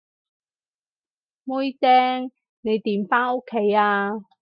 [1.43, 4.13] 妹釘，你點返屋企啊？